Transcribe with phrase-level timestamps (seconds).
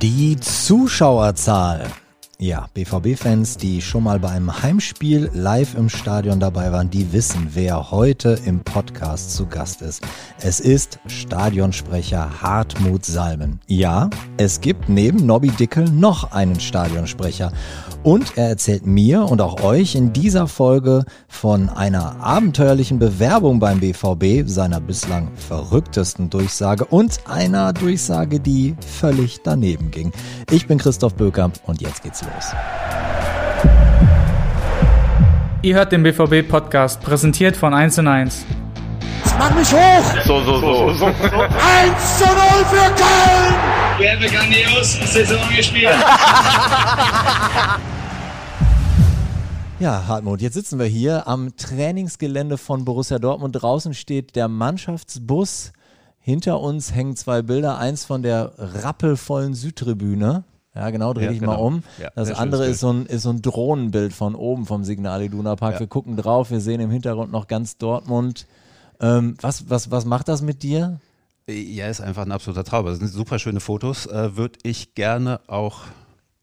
[0.00, 1.84] Die Zuschauerzahl.
[2.40, 7.90] Ja, BVB-Fans, die schon mal beim Heimspiel live im Stadion dabei waren, die wissen, wer
[7.90, 10.06] heute im Podcast zu Gast ist.
[10.40, 13.58] Es ist Stadionsprecher Hartmut Salmen.
[13.66, 17.50] Ja, es gibt neben Nobby Dickel noch einen Stadionsprecher.
[18.04, 23.80] Und er erzählt mir und auch euch in dieser Folge von einer abenteuerlichen Bewerbung beim
[23.80, 30.12] BVB, seiner bislang verrücktesten Durchsage und einer Durchsage, die völlig daneben ging.
[30.52, 32.27] Ich bin Christoph Böker und jetzt geht's los.
[35.62, 38.44] Ihr hört den BVB-Podcast, präsentiert von 1 und 1.
[39.38, 40.04] Mach mich hoch!
[40.24, 40.92] So, so, so.
[40.94, 41.06] so.
[41.06, 41.14] 1
[42.18, 43.54] zu 0 für Köln!
[43.98, 45.90] Wir haben eine grandiose Saison gespielt.
[49.80, 53.52] Ja, Hartmut, jetzt sitzen wir hier am Trainingsgelände von Borussia Dortmund.
[53.52, 55.72] Draußen steht der Mannschaftsbus.
[56.18, 57.78] Hinter uns hängen zwei Bilder.
[57.78, 60.42] Eins von der rappelvollen Südtribüne.
[60.78, 61.52] Ja, genau, dreh ja, dich genau.
[61.52, 61.82] mal um.
[62.00, 65.56] Ja, das andere ist so, ein, ist so ein Drohnenbild von oben vom Signal Iduna
[65.56, 65.74] Park.
[65.74, 65.80] Ja.
[65.80, 68.46] Wir gucken drauf, wir sehen im Hintergrund noch ganz Dortmund.
[69.00, 71.00] Ähm, was, was, was macht das mit dir?
[71.48, 72.86] Ja, ist einfach ein absoluter Traum.
[72.86, 74.06] Das sind super schöne Fotos.
[74.06, 75.80] Äh, Würde ich gerne auch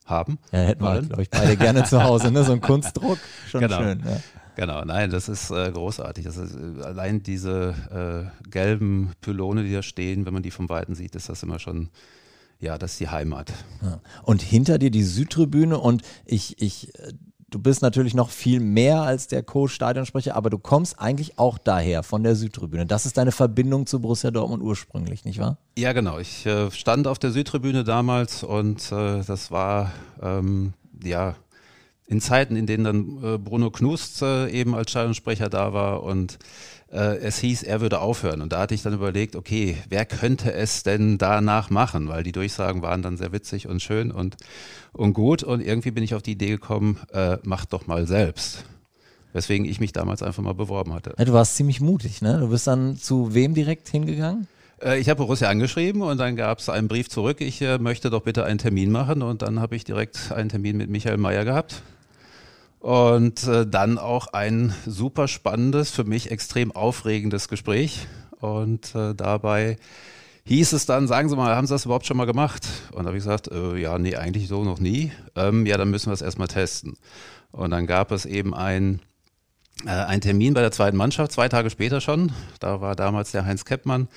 [0.06, 0.38] haben.
[0.52, 2.44] Ja, hätten wir, glaube ich, beide gerne zu Hause, ne?
[2.44, 3.20] So ein Kunstdruck.
[3.50, 3.78] Schon genau.
[3.78, 4.04] schön.
[4.06, 4.18] Ja.
[4.56, 6.26] Genau, nein, das ist äh, großartig.
[6.26, 10.70] Das ist, äh, allein diese äh, gelben Pylone, die da stehen, wenn man die vom
[10.70, 11.90] Weiten sieht, ist das immer schon
[12.60, 13.54] ja, das ist die Heimat.
[13.82, 14.00] Ja.
[14.24, 16.92] Und hinter dir die Südtribüne und ich, ich,
[17.50, 22.04] du bist natürlich noch viel mehr als der Co-Stadionsprecher, aber du kommst eigentlich auch daher,
[22.04, 22.86] von der Südtribüne.
[22.86, 25.58] Das ist deine Verbindung zu Borussia Dortmund ursprünglich, nicht wahr?
[25.78, 26.20] Ja, genau.
[26.20, 31.36] Ich äh, stand auf der Südtribüne damals und äh, das war, ähm, ja,
[32.08, 36.38] in Zeiten, in denen dann äh, Bruno Knust äh, eben als Stadionsprecher da war und
[36.96, 38.42] äh, es hieß, er würde aufhören.
[38.42, 42.08] Und da hatte ich dann überlegt, okay, wer könnte es denn danach machen?
[42.08, 44.38] Weil die Durchsagen waren dann sehr witzig und schön und,
[44.94, 45.44] und gut.
[45.44, 48.64] Und irgendwie bin ich auf die Idee gekommen, äh, mach doch mal selbst.
[49.34, 51.14] Weswegen ich mich damals einfach mal beworben hatte.
[51.18, 52.40] Ja, du warst ziemlich mutig, ne?
[52.40, 54.48] Du bist dann zu wem direkt hingegangen?
[54.82, 58.10] Äh, ich habe Borussia angeschrieben und dann gab es einen Brief zurück, ich äh, möchte
[58.10, 61.44] doch bitte einen Termin machen und dann habe ich direkt einen Termin mit Michael Mayer
[61.44, 61.82] gehabt.
[62.86, 68.06] Und äh, dann auch ein super spannendes, für mich extrem aufregendes Gespräch.
[68.40, 69.78] Und äh, dabei
[70.44, 72.68] hieß es dann, sagen Sie mal, haben Sie das überhaupt schon mal gemacht?
[72.92, 75.12] Und da habe ich gesagt, äh, ja, nee, eigentlich so noch nie.
[75.36, 76.96] Ähm, ja, dann müssen wir es erstmal testen.
[77.52, 79.02] Und dann gab es eben ein,
[79.88, 82.34] äh, ein Termin bei der zweiten Mannschaft, zwei Tage später schon.
[82.60, 84.10] Da war damals der Heinz Keppmann.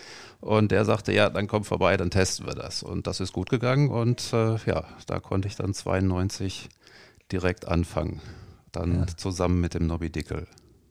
[0.43, 2.83] Und der sagte, ja, dann komm vorbei, dann testen wir das.
[2.83, 3.89] Und das ist gut gegangen.
[3.89, 6.69] Und äh, ja, da konnte ich dann 92
[7.33, 8.21] direkt anfangen
[8.73, 9.07] dann ja.
[9.17, 10.47] zusammen mit dem Nobby Dickel.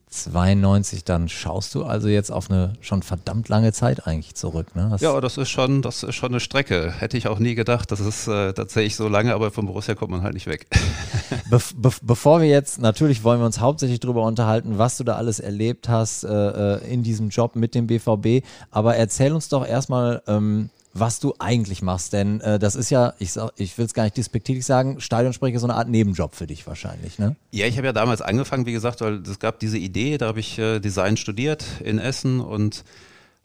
[0.09, 4.73] 92, dann schaust du also jetzt auf eine schon verdammt lange Zeit eigentlich zurück.
[4.73, 4.95] Ne?
[5.01, 6.93] ja, das ist schon, das ist schon eine Strecke.
[6.97, 10.11] Hätte ich auch nie gedacht, das ist äh, tatsächlich so lange, aber von Borussia kommt
[10.11, 10.67] man halt nicht weg.
[11.49, 15.15] Be be bevor wir jetzt, natürlich wollen wir uns hauptsächlich darüber unterhalten, was du da
[15.15, 19.65] alles erlebt hast äh, äh in diesem Job mit dem BVB, aber erzähl uns doch
[19.65, 20.69] erstmal, ähm,
[20.99, 22.13] was du eigentlich machst.
[22.13, 25.67] Denn äh, das ist ja, ich, ich will es gar nicht despektierlich sagen, Stadionsprecher so
[25.67, 27.35] eine Art Nebenjob für dich wahrscheinlich, ne?
[27.51, 30.39] Ja, ich habe ja damals angefangen, wie gesagt, weil es gab diese Idee, da habe
[30.39, 32.83] ich äh, Design studiert in Essen und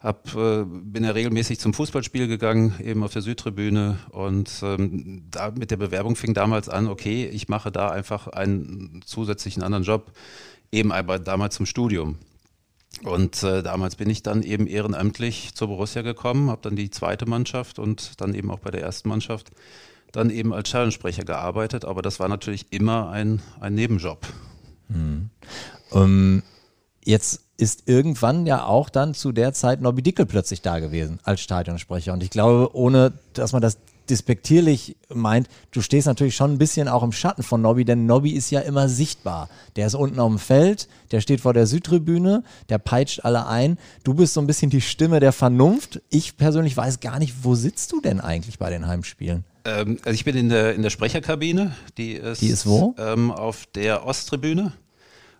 [0.03, 3.97] hab, äh, bin ja regelmäßig zum Fußballspiel gegangen, eben auf der Südtribüne.
[4.11, 9.01] Und ähm, da mit der Bewerbung fing damals an, okay, ich mache da einfach einen
[9.05, 10.11] zusätzlichen anderen Job,
[10.73, 12.17] eben aber damals zum Studium.
[13.03, 17.25] Und äh, damals bin ich dann eben ehrenamtlich zur Borussia gekommen, habe dann die zweite
[17.25, 19.51] Mannschaft und dann eben auch bei der ersten Mannschaft
[20.11, 21.85] dann eben als Challenge-Sprecher gearbeitet.
[21.85, 24.25] Aber das war natürlich immer ein, ein Nebenjob.
[24.87, 25.29] Hm.
[25.89, 26.43] Um,
[27.03, 31.41] jetzt ist irgendwann ja auch dann zu der Zeit Nobby Dickel plötzlich da gewesen als
[31.41, 32.13] Stadionsprecher.
[32.13, 33.77] Und ich glaube, ohne dass man das
[34.09, 38.31] despektierlich meint, du stehst natürlich schon ein bisschen auch im Schatten von Nobby, denn Nobby
[38.31, 39.49] ist ja immer sichtbar.
[39.75, 43.77] Der ist unten auf dem Feld, der steht vor der Südtribüne, der peitscht alle ein.
[44.03, 46.01] Du bist so ein bisschen die Stimme der Vernunft.
[46.09, 49.43] Ich persönlich weiß gar nicht, wo sitzt du denn eigentlich bei den Heimspielen?
[49.65, 51.75] Ähm, also ich bin in der, in der Sprecherkabine.
[51.97, 52.95] Die ist, die ist wo?
[52.97, 54.73] Ähm, auf der Osttribüne.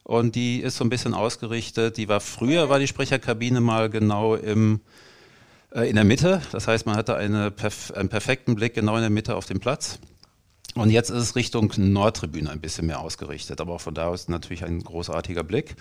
[0.04, 1.98] Und die ist so ein bisschen ausgerichtet.
[1.98, 4.82] Die war früher, war die Sprecherkabine mal genau im
[5.76, 6.42] in der Mitte.
[6.52, 7.54] Das heißt, man hatte eine,
[7.96, 10.00] einen perfekten Blick genau in der Mitte auf den Platz.
[10.76, 14.28] Und jetzt ist es Richtung Nordtribüne ein bisschen mehr ausgerichtet, aber auch von da aus
[14.28, 15.76] natürlich ein großartiger Blick.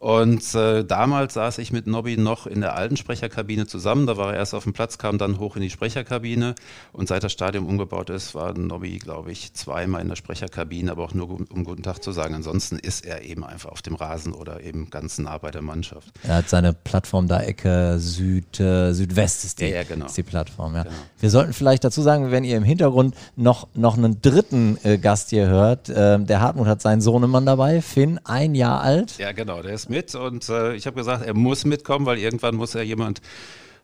[0.00, 4.06] Und äh, damals saß ich mit Nobby noch in der alten Sprecherkabine zusammen.
[4.06, 6.56] Da war er erst auf dem Platz, kam dann hoch in die Sprecherkabine.
[6.92, 11.04] Und seit das Stadion umgebaut ist, war Nobby, glaube ich, zweimal in der Sprecherkabine, aber
[11.04, 12.34] auch nur um guten Tag zu sagen.
[12.34, 16.12] Ansonsten ist er eben einfach auf dem Rasen oder eben ganz nah bei der Mannschaft.
[16.24, 20.06] Er hat seine Plattform da Ecke Süd, äh, Südwest ist die, ja, ja, genau.
[20.06, 20.74] ist die Plattform.
[20.74, 20.82] Ja.
[20.82, 20.94] Genau.
[21.20, 25.30] Wir sollten vielleicht dazu sagen, wenn ihr im Hintergrund noch, noch einen dritten äh, Gast
[25.30, 29.16] hier hört, äh, der Hartmut hat seinen Sohnemann dabei, Finn, ein Jahr alt.
[29.18, 32.54] Ja, genau, der ist mit und äh, ich habe gesagt, er muss mitkommen, weil irgendwann
[32.54, 33.20] muss er jemand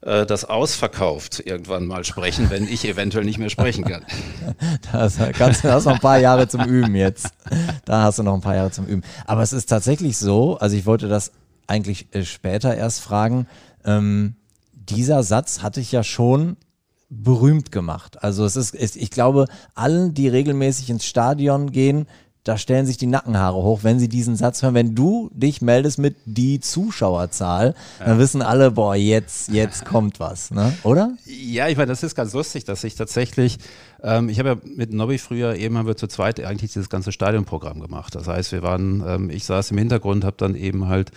[0.02, 4.04] äh, das ausverkauft irgendwann mal sprechen, wenn ich eventuell nicht mehr sprechen kann.
[4.92, 7.28] Da hast, du ganz, da hast noch ein paar Jahre zum Üben jetzt.
[7.84, 9.02] Da hast du noch ein paar Jahre zum Üben.
[9.26, 11.32] Aber es ist tatsächlich so, also ich wollte das
[11.66, 13.46] eigentlich äh, später erst fragen,
[13.84, 14.34] ähm,
[14.72, 16.56] dieser Satz hatte ich ja schon
[17.10, 18.22] berühmt gemacht.
[18.22, 22.06] Also es ist, ich glaube, allen, die regelmäßig ins Stadion gehen,
[22.44, 24.74] da stellen sich die Nackenhaare hoch, wenn sie diesen Satz hören.
[24.74, 30.50] Wenn du dich meldest mit die Zuschauerzahl, dann wissen alle, boah, jetzt, jetzt kommt was,
[30.50, 30.72] ne?
[30.82, 31.16] oder?
[31.26, 33.58] Ja, ich meine, das ist ganz lustig, dass ich tatsächlich,
[34.02, 37.12] ähm, ich habe ja mit Nobby früher eben haben wir zu zweit eigentlich dieses ganze
[37.12, 38.14] Stadionprogramm gemacht.
[38.14, 41.12] Das heißt, wir waren, ähm, ich saß im Hintergrund, habe dann eben halt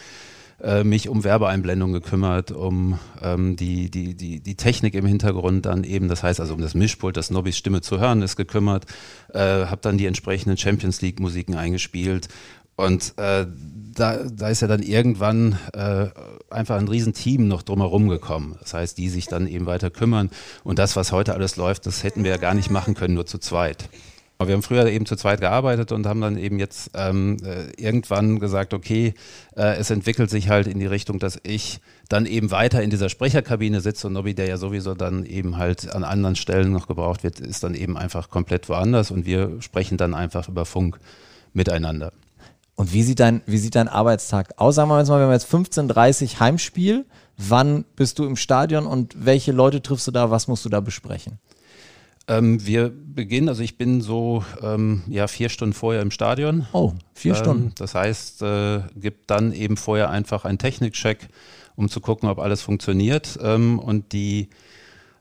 [0.64, 5.84] äh, mich um Werbeeinblendung gekümmert, um ähm, die, die, die, die Technik im Hintergrund dann
[5.84, 8.86] eben, das heißt also um das Mischpult, das Nobbys Stimme zu hören ist gekümmert,
[9.34, 12.30] äh, habe dann die entsprechenden Champions League Musiken eingespielt
[12.76, 13.46] und äh,
[13.94, 16.08] da, da ist ja dann irgendwann äh,
[16.50, 18.56] einfach ein Riesenteam noch drumherum gekommen.
[18.60, 20.32] Das heißt, die sich dann eben weiter kümmern.
[20.64, 23.28] Und das, was heute alles läuft, das hätten wir ja gar nicht machen können, nur
[23.28, 23.90] zu zweit.
[24.40, 28.40] Wir haben früher eben zu zweit gearbeitet und haben dann eben jetzt ähm, äh, irgendwann
[28.40, 29.14] gesagt, okay,
[29.56, 33.10] äh, es entwickelt sich halt in die Richtung, dass ich dann eben weiter in dieser
[33.10, 37.24] Sprecherkabine sitze und Nobby, der ja sowieso dann eben halt an anderen Stellen noch gebraucht
[37.24, 41.00] wird, ist dann eben einfach komplett woanders und wir sprechen dann einfach über Funk
[41.54, 42.12] miteinander.
[42.76, 44.76] Und wie sieht dein, wie sieht dein Arbeitstag aus?
[44.76, 47.06] Sagen wir jetzt mal, wir haben jetzt 15.30 Heimspiel.
[47.38, 50.32] Wann bist du im Stadion und welche Leute triffst du da?
[50.32, 51.40] Was musst du da besprechen?
[52.28, 56.66] Ähm, wir beginnen, also ich bin so ähm, ja vier Stunden vorher im Stadion.
[56.72, 57.72] Oh, vier ähm, Stunden.
[57.76, 61.28] Das heißt, äh, gibt dann eben vorher einfach einen Technikcheck,
[61.76, 63.38] um zu gucken, ob alles funktioniert.
[63.42, 64.50] Ähm, und die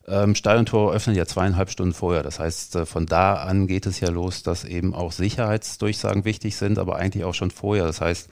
[0.07, 2.23] ähm, Stadiontore öffnen ja zweieinhalb Stunden vorher.
[2.23, 6.57] Das heißt, äh, von da an geht es ja los, dass eben auch Sicherheitsdurchsagen wichtig
[6.57, 7.85] sind, aber eigentlich auch schon vorher.
[7.85, 8.29] Das heißt,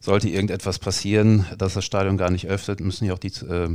[0.00, 3.70] sollte irgendetwas passieren, dass das Stadion gar nicht öffnet, müssen ja auch die äh,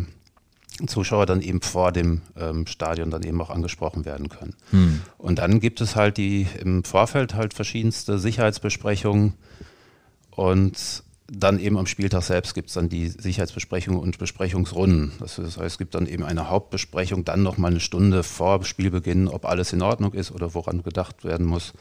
[0.85, 4.53] Zuschauer dann eben vor dem ähm, Stadion dann eben auch angesprochen werden können.
[4.71, 5.01] Hm.
[5.17, 9.33] Und dann gibt es halt die im Vorfeld halt verschiedenste Sicherheitsbesprechungen
[10.31, 15.11] und dann eben am Spieltag selbst gibt es dann die Sicherheitsbesprechungen und Besprechungsrunden.
[15.19, 19.45] Das heißt, es gibt dann eben eine Hauptbesprechung, dann nochmal eine Stunde vor Spielbeginn, ob
[19.45, 21.73] alles in Ordnung ist oder woran gedacht werden muss.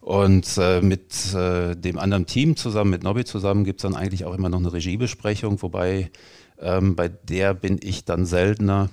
[0.00, 4.24] Und äh, mit äh, dem anderen Team zusammen, mit Nobby zusammen, gibt es dann eigentlich
[4.24, 6.10] auch immer noch eine Regiebesprechung, wobei
[6.60, 8.90] ähm, bei der bin ich dann seltener,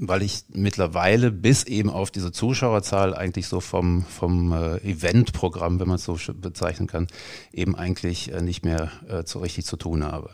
[0.00, 5.88] weil ich mittlerweile bis eben auf diese Zuschauerzahl eigentlich so vom, vom äh, Eventprogramm, wenn
[5.88, 7.06] man es so bezeichnen kann,
[7.52, 10.30] eben eigentlich äh, nicht mehr äh, so richtig zu tun habe.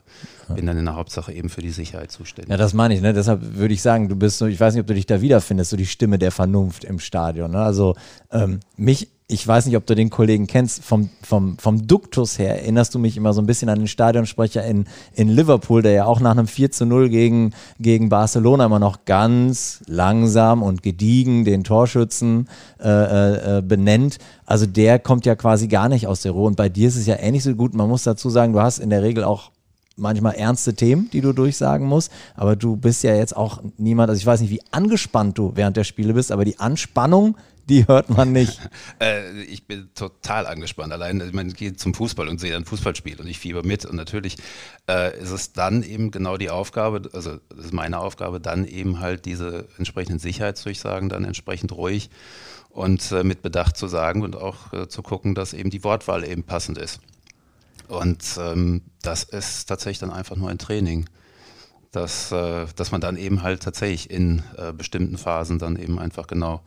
[0.54, 2.50] Bin dann in der Hauptsache eben für die Sicherheit zuständig.
[2.50, 3.12] Ja, das meine ich, ne?
[3.12, 5.70] Deshalb würde ich sagen, du bist so, ich weiß nicht, ob du dich da wiederfindest,
[5.70, 7.50] so die Stimme der Vernunft im Stadion.
[7.50, 7.58] Ne?
[7.58, 7.96] Also
[8.31, 12.61] ähm, mich ich weiß nicht, ob du den Kollegen kennst, vom, vom, vom Duktus her
[12.61, 16.05] erinnerst du mich immer so ein bisschen an den Stadionsprecher in, in Liverpool, der ja
[16.05, 21.44] auch nach einem 4 zu 0 gegen, gegen Barcelona immer noch ganz langsam und gediegen
[21.44, 22.49] den Torschützen
[22.81, 24.19] äh, äh, äh, benennt.
[24.47, 26.49] Also der kommt ja quasi gar nicht aus der Ruhe.
[26.49, 27.73] Und bei dir ist es ja ähnlich so gut.
[27.73, 29.53] Man muss dazu sagen, du hast in der Regel auch
[29.97, 34.19] manchmal ernste Themen, die du durchsagen musst, aber du bist ja jetzt auch niemand, also
[34.19, 37.37] ich weiß nicht, wie angespannt du während der Spiele bist, aber die Anspannung,
[37.70, 38.61] die hört man nicht.
[39.00, 40.93] äh, ich bin total angespannt.
[40.93, 43.86] Allein, ich, gehe zum Fußball und sehe ein Fußballspiel und ich fieber mit.
[43.86, 44.36] Und natürlich
[44.89, 49.00] äh, ist es dann eben genau die Aufgabe, also das ist meine Aufgabe, dann eben
[49.00, 52.10] halt diese entsprechenden Sicherheitsdurchsagen dann entsprechend ruhig
[52.69, 56.29] und äh, mit Bedacht zu sagen und auch äh, zu gucken, dass eben die Wortwahl
[56.29, 57.00] eben passend ist.
[57.89, 61.06] Und ähm, das ist tatsächlich dann einfach nur ein Training
[61.93, 66.27] dass, äh, dass man dann eben halt tatsächlich in äh, bestimmten Phasen dann eben einfach
[66.27, 66.62] genau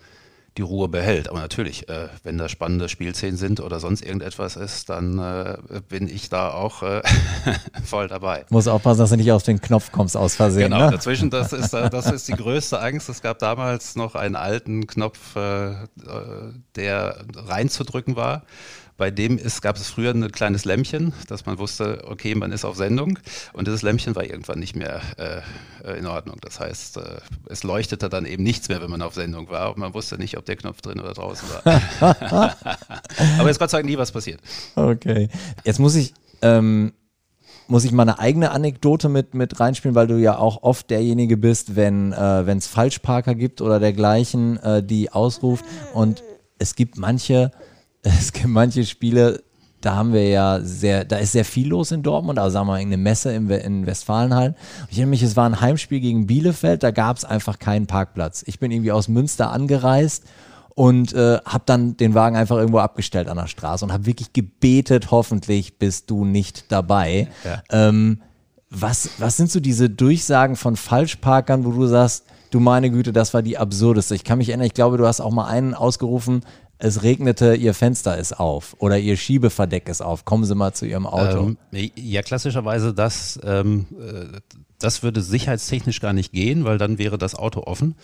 [0.57, 1.29] die Ruhe behält.
[1.29, 5.57] Aber natürlich, äh, wenn da spannende Spielszenen sind oder sonst irgendetwas ist, dann äh,
[5.89, 7.01] bin ich da auch äh,
[7.83, 8.45] voll dabei.
[8.49, 10.71] Muss aufpassen, dass du nicht auf den Knopf kommst aus Versehen.
[10.71, 10.91] Genau, ne?
[10.91, 13.09] dazwischen, das ist, das ist die größte Angst.
[13.09, 15.85] Es gab damals noch einen alten Knopf, äh, äh,
[16.75, 18.43] der reinzudrücken war
[18.97, 22.65] bei dem ist, gab es früher ein kleines Lämpchen, dass man wusste, okay, man ist
[22.65, 23.19] auf Sendung
[23.53, 26.37] und dieses Lämpchen war irgendwann nicht mehr äh, in Ordnung.
[26.41, 29.77] Das heißt, äh, es leuchtete dann eben nichts mehr, wenn man auf Sendung war und
[29.77, 31.75] man wusste nicht, ob der Knopf drin oder draußen war.
[33.39, 34.39] Aber jetzt Gott sei Dank nie was passiert.
[34.75, 35.29] Okay.
[35.63, 36.93] Jetzt muss ich ähm,
[37.67, 41.37] muss ich mal eine eigene Anekdote mit, mit reinspielen, weil du ja auch oft derjenige
[41.37, 45.65] bist, wenn äh, es Falschparker gibt oder dergleichen, äh, die ausruft.
[45.93, 46.23] Und
[46.59, 47.51] es gibt manche,
[48.19, 49.43] es gibt manche Spiele,
[49.81, 52.73] da haben wir ja sehr, da ist sehr viel los in Dortmund, also sagen wir
[52.73, 54.55] mal eine Messe in, in Westfalenhallen.
[54.89, 58.43] Ich erinnere mich, es war ein Heimspiel gegen Bielefeld, da gab es einfach keinen Parkplatz.
[58.45, 60.23] Ich bin irgendwie aus Münster angereist
[60.75, 64.33] und äh, habe dann den Wagen einfach irgendwo abgestellt an der Straße und habe wirklich
[64.33, 67.27] gebetet, hoffentlich bist du nicht dabei.
[67.43, 67.63] Ja.
[67.69, 68.21] Ähm,
[68.69, 73.33] was, was sind so diese Durchsagen von Falschparkern, wo du sagst, du meine Güte, das
[73.33, 74.15] war die absurdeste.
[74.15, 76.41] Ich kann mich erinnern, ich glaube, du hast auch mal einen ausgerufen,
[76.83, 80.25] es regnete, ihr Fenster ist auf oder ihr Schiebeverdeck ist auf.
[80.25, 81.55] Kommen Sie mal zu Ihrem Auto.
[81.71, 84.39] Ähm, ja, klassischerweise das, ähm, äh,
[84.79, 87.95] das würde sicherheitstechnisch gar nicht gehen, weil dann wäre das Auto offen.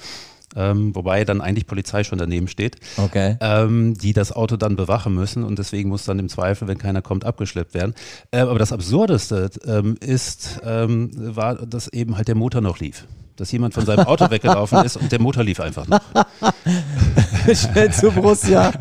[0.55, 3.37] Ähm, wobei dann eigentlich Polizei schon daneben steht, okay.
[3.41, 7.01] ähm, die das Auto dann bewachen müssen und deswegen muss dann im Zweifel, wenn keiner
[7.01, 7.93] kommt, abgeschleppt werden.
[8.31, 13.05] Äh, aber das Absurdeste ähm, ist, ähm, war, dass eben halt der Motor noch lief
[13.39, 16.01] dass jemand von seinem Auto weggelaufen ist und der Motor lief einfach noch.
[17.53, 18.71] schnell zur Brust, ja.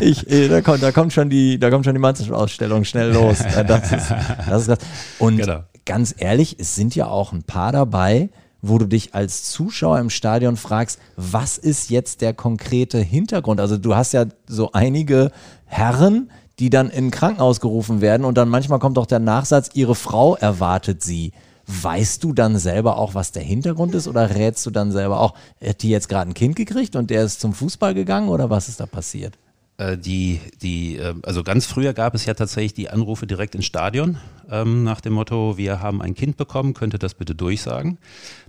[0.00, 3.38] Ich, eh, da, kommt, da kommt schon die, da kommt schon die Mannschaftsausstellung schnell los.
[3.38, 4.10] Das ist,
[4.48, 4.78] das ist krass.
[5.18, 5.60] Und genau.
[5.84, 8.30] ganz ehrlich, es sind ja auch ein paar dabei,
[8.66, 13.60] wo du dich als Zuschauer im Stadion fragst, was ist jetzt der konkrete Hintergrund?
[13.60, 15.30] Also du hast ja so einige
[15.66, 19.94] Herren, die dann in Krankenhaus gerufen werden und dann manchmal kommt auch der Nachsatz, ihre
[19.94, 21.32] Frau erwartet sie.
[21.66, 25.34] Weißt du dann selber auch, was der Hintergrund ist oder rätst du dann selber auch,
[25.62, 28.68] hat die jetzt gerade ein Kind gekriegt und der ist zum Fußball gegangen oder was
[28.68, 29.34] ist da passiert?
[29.76, 33.66] Äh, die, die, ähm, also ganz früher gab es ja tatsächlich die Anrufe direkt ins
[33.66, 34.18] Stadion
[34.50, 37.98] ähm, nach dem Motto, wir haben ein Kind bekommen, könnte das bitte durchsagen.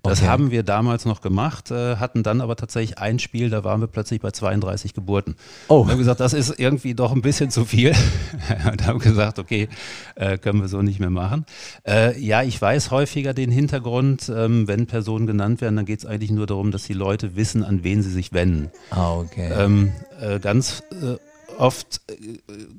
[0.03, 0.29] Das okay.
[0.29, 3.87] haben wir damals noch gemacht, äh, hatten dann aber tatsächlich ein Spiel, da waren wir
[3.87, 5.35] plötzlich bei 32 Geburten.
[5.67, 5.81] Oh.
[5.81, 7.93] Und haben gesagt, das ist irgendwie doch ein bisschen zu viel.
[8.71, 9.67] und haben gesagt, okay,
[10.15, 11.45] äh, können wir so nicht mehr machen.
[11.87, 16.05] Äh, ja, ich weiß häufiger den Hintergrund, ähm, wenn Personen genannt werden, dann geht es
[16.05, 18.71] eigentlich nur darum, dass die Leute wissen, an wen sie sich wenden.
[18.91, 19.51] Ah, okay.
[19.57, 21.17] Ähm, äh, ganz äh,
[21.57, 22.15] oft äh,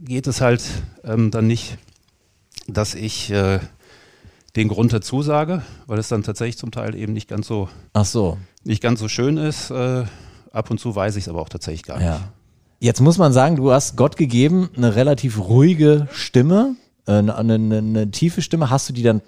[0.05, 0.63] geht es halt
[1.05, 1.79] ähm, dann nicht,
[2.69, 3.61] dass ich äh,
[4.57, 8.05] den Grund dazu sage, weil es dann tatsächlich zum Teil eben nicht ganz so, Ach
[8.05, 8.39] so.
[8.65, 9.71] Nicht ganz so schön ist.
[9.71, 10.05] Äh,
[10.51, 12.07] ab und zu weiß ich es aber auch tatsächlich gar nicht.
[12.07, 12.21] Ja.
[12.81, 17.79] Jetzt muss man sagen, du hast Gott gegeben eine relativ ruhige Stimme, äh, eine, eine,
[17.79, 18.71] eine tiefe Stimme.
[18.71, 19.23] Hast du die dann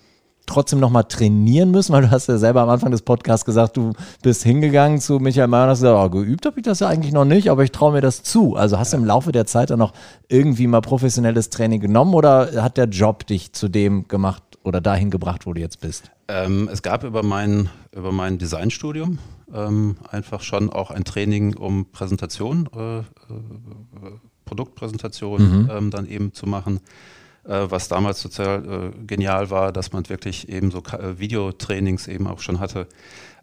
[0.48, 1.92] trotzdem nochmal trainieren müssen?
[1.92, 5.48] Weil du hast ja selber am Anfang des Podcasts gesagt, du bist hingegangen zu Michael
[5.48, 7.72] Mayer und hast gesagt, oh, geübt habe ich das ja eigentlich noch nicht, aber ich
[7.72, 8.56] traue mir das zu.
[8.56, 9.92] Also hast du im Laufe der Zeit dann noch
[10.28, 15.10] irgendwie mal professionelles Training genommen oder hat der Job dich zu dem gemacht oder dahin
[15.10, 16.10] gebracht, wo du jetzt bist?
[16.28, 19.18] Ähm, es gab über mein, über mein Designstudium
[19.52, 23.02] ähm, einfach schon auch ein Training um Präsentation, äh, äh,
[24.44, 25.70] Produktpräsentation mhm.
[25.70, 26.80] ähm, dann eben zu machen.
[27.48, 32.26] Äh, was damals total äh, genial war, dass man wirklich eben so äh, Videotrainings eben
[32.26, 32.86] auch schon hatte.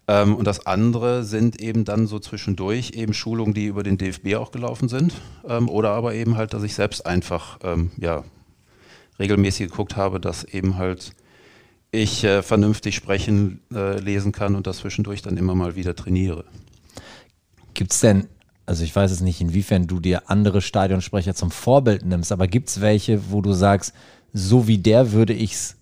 [0.06, 4.36] Ähm, und das andere sind eben dann so zwischendurch eben Schulungen, die über den DFB
[4.36, 5.14] auch gelaufen sind.
[5.48, 8.22] Ähm, oder aber eben halt, dass ich selbst einfach ähm, ja,
[9.18, 11.12] regelmäßig geguckt habe, dass eben halt
[11.90, 16.44] ich äh, vernünftig sprechen, äh, lesen kann und das zwischendurch dann immer mal wieder trainiere.
[17.74, 18.28] Gibt es denn
[18.66, 22.68] also ich weiß es nicht, inwiefern du dir andere Stadionsprecher zum Vorbild nimmst, aber gibt
[22.68, 23.94] es welche, wo du sagst,
[24.32, 25.76] so wie der würde ich es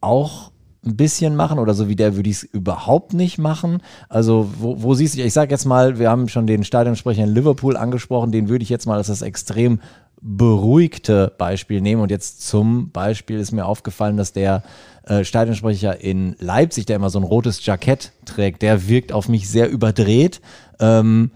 [0.00, 0.50] auch
[0.84, 3.82] ein bisschen machen oder so wie der würde ich es überhaupt nicht machen?
[4.08, 7.34] Also wo, wo siehst du, ich sage jetzt mal, wir haben schon den Stadionsprecher in
[7.34, 9.80] Liverpool angesprochen, den würde ich jetzt mal als das extrem
[10.20, 14.62] beruhigte Beispiel nehmen und jetzt zum Beispiel ist mir aufgefallen, dass der
[15.04, 19.50] äh, Stadionsprecher in Leipzig, der immer so ein rotes Jackett trägt, der wirkt auf mich
[19.50, 20.40] sehr überdreht.
[20.80, 21.30] Ähm,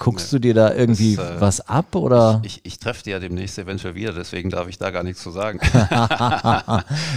[0.00, 2.40] Guckst du dir da irgendwie das, äh, was ab oder?
[2.42, 5.22] Ich, ich, ich treffe die ja demnächst eventuell wieder, deswegen darf ich da gar nichts
[5.22, 5.60] zu sagen.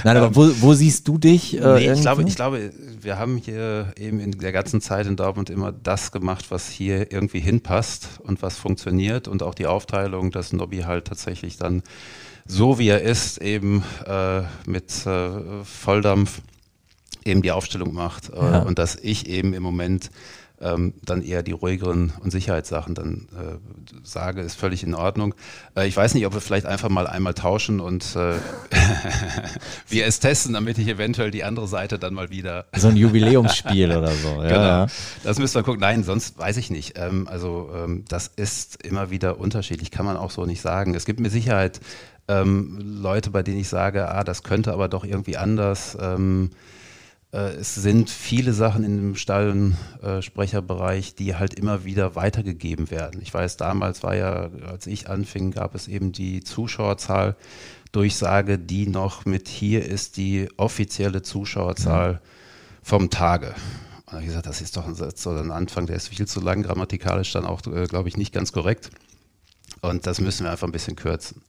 [0.03, 1.57] Nein, aber wo, wo, siehst du dich?
[1.57, 5.15] Äh, nee, ich, glaube, ich glaube, wir haben hier eben in der ganzen Zeit in
[5.15, 10.31] Dortmund immer das gemacht, was hier irgendwie hinpasst und was funktioniert und auch die Aufteilung,
[10.31, 11.83] dass Nobby halt tatsächlich dann
[12.45, 16.41] so wie er ist, eben äh, mit äh, Volldampf
[17.23, 18.59] eben die Aufstellung macht äh, ja.
[18.63, 20.09] und dass ich eben im Moment
[20.63, 23.57] ähm, dann eher die ruhigeren und Sicherheitssachen dann äh,
[24.03, 25.35] sage, ist völlig in Ordnung.
[25.75, 28.35] Äh, ich weiß nicht, ob wir vielleicht einfach mal einmal tauschen und äh,
[29.89, 32.65] wir es testen, damit ich eventuell die andere Seite dann mal wieder.
[32.75, 34.33] So ein Jubiläumsspiel oder so.
[34.43, 34.63] Ja, genau.
[34.63, 34.87] Ja.
[35.23, 35.79] Das müssen wir gucken.
[35.79, 36.97] Nein, sonst weiß ich nicht.
[36.97, 40.95] Ähm, also ähm, das ist immer wieder unterschiedlich, kann man auch so nicht sagen.
[40.95, 41.79] Es gibt mit Sicherheit
[42.27, 45.97] ähm, Leute, bei denen ich sage, ah, das könnte aber doch irgendwie anders.
[47.33, 53.21] Äh, es sind viele Sachen in dem Stallensprecherbereich, die halt immer wieder weitergegeben werden.
[53.21, 57.35] Ich weiß, damals war ja, als ich anfing, gab es eben die Zuschauerzahl
[57.91, 62.21] Durchsage, die noch mit hier ist die offizielle Zuschauerzahl
[62.81, 63.49] vom Tage.
[63.49, 66.07] Und da habe ich gesagt, das ist doch ein Satz oder ein Anfang, der ist
[66.07, 68.89] viel zu lang, grammatikalisch dann auch, äh, glaube ich, nicht ganz korrekt.
[69.81, 71.43] Und das müssen wir einfach ein bisschen kürzen.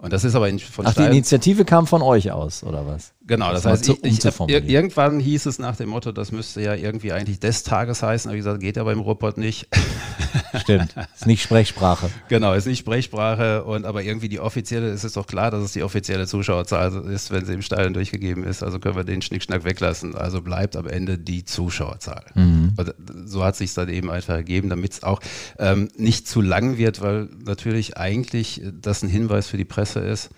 [0.00, 2.86] Und das ist aber in, von Ach, die Stein- Initiative kam von euch aus, oder
[2.86, 3.12] was?
[3.26, 6.74] Genau, das mal heißt, ich, ich, irgendwann hieß es nach dem Motto, das müsste ja
[6.74, 8.28] irgendwie eigentlich des Tages heißen.
[8.28, 9.68] Aber ich gesagt, geht ja beim Ruhrpott nicht.
[10.60, 10.94] Stimmt.
[11.14, 12.10] Ist nicht Sprechsprache.
[12.28, 15.72] genau, ist nicht Sprechsprache und aber irgendwie die offizielle, es ist doch klar, dass es
[15.72, 18.62] die offizielle Zuschauerzahl ist, wenn sie im Stadion durchgegeben ist.
[18.64, 20.16] Also können wir den Schnickschnack weglassen.
[20.16, 22.24] Also bleibt am Ende die Zuschauerzahl.
[22.34, 22.72] Mhm.
[22.76, 22.94] Und
[23.26, 25.20] so hat sich dann eben einfach ergeben, damit es auch
[25.58, 30.30] ähm, nicht zu lang wird, weil natürlich eigentlich das ein Hinweis für die Presse ist,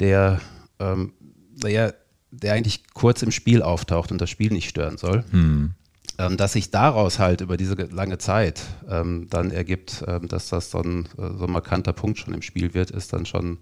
[0.00, 0.42] der,
[0.78, 1.14] ähm,
[1.62, 1.92] naja,
[2.30, 5.24] der eigentlich kurz im Spiel auftaucht und das Spiel nicht stören soll.
[6.18, 10.50] Ähm, dass sich daraus halt über diese ge- lange Zeit ähm, dann ergibt, ähm, dass
[10.50, 13.56] das dann äh, so ein markanter Punkt schon im Spiel wird, ist dann schon,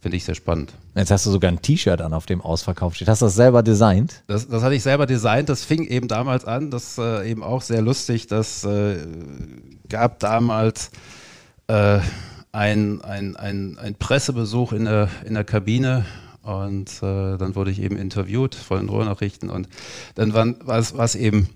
[0.00, 0.72] finde ich, sehr spannend.
[0.94, 3.08] Jetzt hast du sogar ein T-Shirt an, auf dem Ausverkauf steht.
[3.08, 4.22] Hast du das selber designt?
[4.26, 7.60] Das, das hatte ich selber designt, das fing eben damals an, das äh, eben auch
[7.60, 8.96] sehr lustig, das äh,
[9.90, 10.90] gab damals
[11.68, 11.98] äh,
[12.56, 16.06] ein, ein, ein, ein Pressebesuch in der, in der Kabine
[16.42, 19.68] und äh, dann wurde ich eben interviewt von den Ruhrnachrichten und
[20.14, 21.48] dann waren- war es war es eben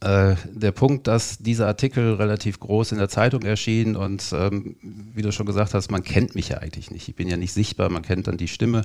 [0.00, 5.20] äh, der Punkt, dass dieser Artikel relativ groß in der Zeitung erschien und ähm, wie
[5.20, 7.06] du schon gesagt hast, man kennt mich ja eigentlich nicht.
[7.08, 8.82] Ich bin ja nicht sichtbar, man kennt dann die Stimme.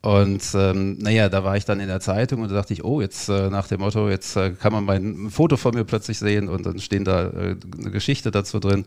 [0.00, 3.00] Und ähm, naja, da war ich dann in der Zeitung und da dachte ich, oh,
[3.00, 6.48] jetzt äh, nach dem Motto, jetzt äh, kann man mein Foto von mir plötzlich sehen
[6.48, 8.84] und dann stehen da äh, eine Geschichte dazu drin.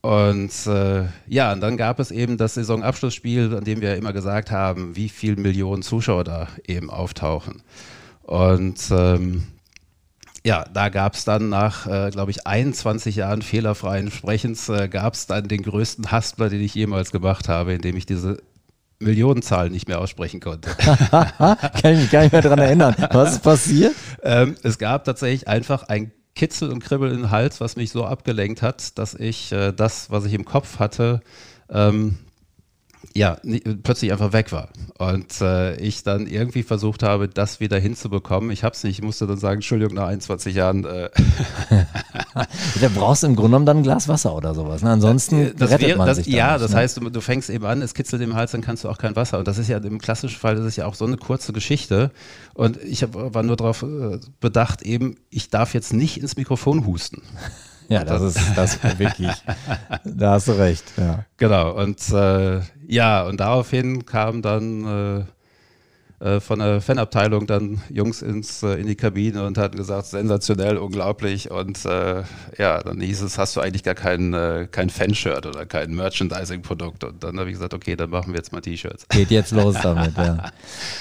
[0.00, 4.50] Und äh, ja, und dann gab es eben das Saisonabschlussspiel, an dem wir immer gesagt
[4.50, 7.62] haben, wie viele Millionen Zuschauer da eben auftauchen.
[8.22, 9.44] Und ähm,
[10.44, 15.14] ja, da gab es dann nach, äh, glaube ich, 21 Jahren fehlerfreien Sprechens, äh, gab
[15.14, 18.38] es dann den größten Haspler, den ich jemals gemacht habe, indem ich diese
[19.00, 20.70] Millionenzahl nicht mehr aussprechen konnte.
[21.10, 21.56] Kann
[21.94, 22.94] ich mich gar nicht mehr dran erinnern.
[23.10, 23.94] Was ist passiert?
[24.22, 28.06] ähm, es gab tatsächlich einfach ein Kitzel und Kribbel in den Hals, was mich so
[28.06, 31.20] abgelenkt hat, dass ich äh, das, was ich im Kopf hatte,
[31.68, 32.16] ähm,
[33.14, 33.38] ja,
[33.82, 34.68] plötzlich einfach weg war.
[34.98, 38.50] Und äh, ich dann irgendwie versucht habe, das wieder hinzubekommen.
[38.50, 40.84] Ich habe es nicht, ich musste dann sagen, Entschuldigung, nach 21 Jahren.
[40.84, 41.10] Äh,
[42.80, 44.82] Da brauchst du im Grunde genommen dann ein Glas Wasser oder sowas.
[44.82, 44.90] Ne?
[44.90, 46.76] Ansonsten das rettet wäre- man das, sich Ja, nicht, das ne?
[46.78, 49.16] heißt, du, du fängst eben an, es kitzelt im Hals, dann kannst du auch kein
[49.16, 49.38] Wasser.
[49.38, 52.10] Und das ist ja im klassischen Fall, das ist ja auch so eine kurze Geschichte.
[52.54, 56.86] Und ich hab, war nur darauf äh, bedacht, eben, ich darf jetzt nicht ins Mikrofon
[56.86, 57.22] husten.
[57.88, 59.32] Ja, das ist das wirklich.
[60.04, 60.84] Da hast du recht.
[60.96, 61.24] Ja.
[61.36, 64.84] Genau, und äh, ja, und daraufhin kamen dann
[65.20, 65.24] äh,
[66.20, 70.76] äh, von der Fanabteilung dann Jungs ins, äh, in die Kabine und hatten gesagt, sensationell,
[70.76, 71.50] unglaublich.
[71.50, 72.24] Und äh,
[72.58, 77.04] ja, dann hieß es, hast du eigentlich gar kein, äh, kein Fanshirt oder kein Merchandising-Produkt.
[77.04, 79.06] Und dann habe ich gesagt, okay, dann machen wir jetzt mal T-Shirts.
[79.08, 80.50] Geht jetzt los damit, ja.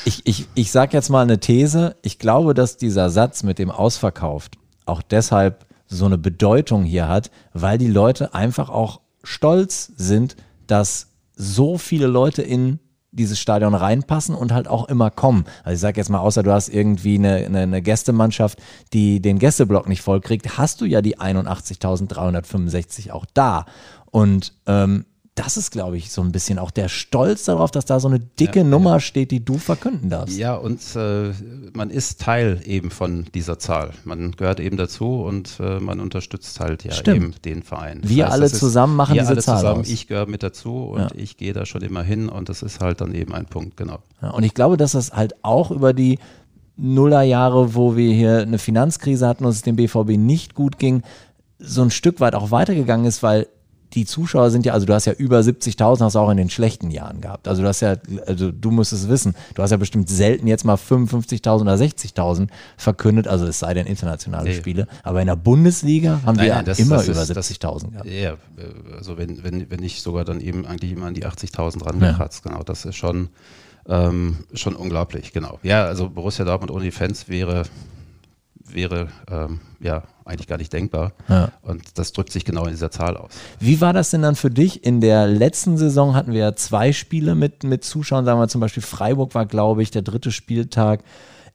[0.06, 1.96] Ich, ich, ich sag jetzt mal eine These.
[2.04, 7.32] Ich glaube, dass dieser Satz mit dem Ausverkauft auch deshalb so eine Bedeutung hier hat,
[7.54, 10.36] weil die Leute einfach auch stolz sind,
[10.68, 12.80] dass so viele Leute in
[13.12, 15.46] dieses Stadion reinpassen und halt auch immer kommen.
[15.64, 18.60] Also ich sag jetzt mal, außer du hast irgendwie eine, eine, eine Gästemannschaft,
[18.94, 23.66] die den Gästeblock nicht vollkriegt, hast du ja die 81.365 auch da.
[24.12, 25.06] Und ähm,
[25.40, 28.20] das ist, glaube ich, so ein bisschen auch der Stolz darauf, dass da so eine
[28.20, 30.38] dicke Nummer steht, die du verkünden darfst.
[30.38, 31.32] Ja, und äh,
[31.74, 33.92] man ist Teil eben von dieser Zahl.
[34.04, 37.16] Man gehört eben dazu und äh, man unterstützt halt ja Stimmt.
[37.18, 38.02] eben den Verein.
[38.04, 39.90] Wir alle das ist- zusammen machen wir diese alle Zahl zusammen, aus.
[39.90, 41.08] Ich gehöre mit dazu und Ja.
[41.16, 44.00] ich gehe da schon immer hin und das ist halt dann eben ein Punkt, genau.
[44.22, 46.18] Ja, und ich glaube, dass das halt auch über die
[46.78, 51.02] Nullerjahre, wo wir hier eine Finanzkrise hatten und es dem BVB nicht gut ging,
[51.60, 53.48] so ein Stück weit auch weitergegangen ist, weil
[53.94, 56.50] die Zuschauer sind ja, also du hast ja über 70.000, hast du auch in den
[56.50, 57.48] schlechten Jahren gehabt.
[57.48, 57.96] Also du hast ja,
[58.26, 62.50] also du musst es wissen, du hast ja bestimmt selten jetzt mal 55.000 oder 60.000
[62.76, 64.56] verkündet, also es sei denn internationale Nee.
[64.56, 64.88] Spiele.
[65.04, 67.48] Aber in der Bundesliga haben wir Nein, ja nein, das- immer das über ist- das-
[67.48, 68.06] 70.000 gehabt.
[68.10, 68.36] Ja, äh,
[68.98, 72.64] also wenn, wenn, wenn nicht sogar dann eben eigentlich immer an die 80.000 rangekratzt, genau,
[72.64, 73.30] das ist schon,
[73.88, 75.60] ähm, schon unglaublich, genau.
[75.64, 77.64] Ja, also Borussia Dortmund ohne die Fans wäre,
[78.70, 81.52] wäre ähm, ja eigentlich gar nicht denkbar Ja.
[81.62, 83.32] und das drückt sich genau in dieser Zahl aus.
[83.60, 84.84] Wie war das denn dann für dich?
[84.84, 88.62] In der letzten Saison hatten wir ja zwei Spiele mit, mit Zuschauern, sagen wir zum
[88.62, 91.02] Beispiel Freiburg war, glaube ich, der dritte Spieltag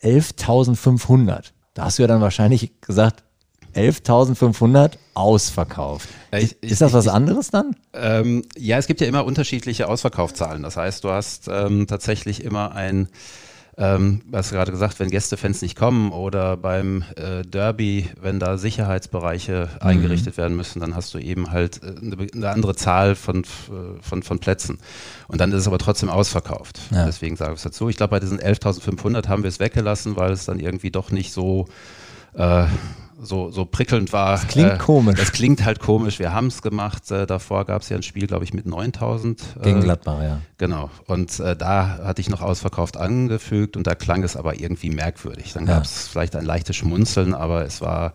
[0.02, 1.52] 11.500.
[1.74, 3.22] Da hast du ja dann wahrscheinlich gesagt,
[3.74, 6.08] 11.500 ausverkauft.
[6.32, 7.74] Ich- ich- ist das was ich- anderes dann?
[7.94, 10.62] Ähm, ja, es gibt ja immer unterschiedliche Ausverkaufszahlen.
[10.62, 13.08] Das heißt, du hast ähm, tatsächlich immer ein,
[13.78, 18.58] ähm, hast du gerade gesagt, wenn Gästefans nicht kommen oder beim äh, Derby, wenn da
[18.58, 19.86] Sicherheitsbereiche mhm.
[19.86, 24.02] eingerichtet werden müssen, dann hast du eben halt äh, eine, eine, andere Zahl von, äh,
[24.02, 24.78] von, von Plätzen.
[25.26, 26.80] Und dann ist es aber trotzdem ausverkauft.
[26.90, 27.06] Ja.
[27.06, 27.88] Deswegen sage ich es dazu.
[27.88, 31.32] Ich glaube, bei diesen 11.500 haben wir es weggelassen, weil es dann irgendwie doch nicht
[31.32, 31.66] so
[32.34, 32.66] äh,
[33.22, 34.32] so, so prickelnd war.
[34.32, 35.18] Das klingt äh, komisch.
[35.18, 36.18] Das klingt halt komisch.
[36.18, 37.10] Wir haben es gemacht.
[37.10, 39.40] Äh, davor gab es ja ein Spiel, glaube ich, mit 9000.
[39.40, 40.38] Äh, Gegen Gladbach, ja.
[40.58, 40.90] Genau.
[41.06, 45.52] Und äh, da hatte ich noch ausverkauft angefügt und da klang es aber irgendwie merkwürdig.
[45.52, 48.12] Dann gab es vielleicht ein leichtes Schmunzeln, aber es war,